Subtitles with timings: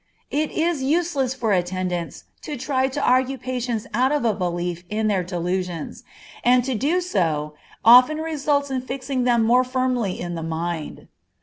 [0.31, 5.05] It is useless for attendants to try to argue patients out of a belief in
[5.05, 6.03] their delusions,
[6.43, 7.53] and to do so
[7.85, 11.07] often results in fixing them more firmly in the mind.